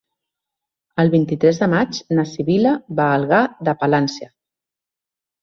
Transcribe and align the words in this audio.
El 1.03 1.11
vint-i-tres 1.15 1.59
de 1.63 1.67
maig 1.73 1.99
na 2.21 2.25
Sibil·la 2.31 2.73
va 3.01 3.07
a 3.11 3.19
Algar 3.19 3.43
de 3.69 3.77
Palància. 3.85 4.33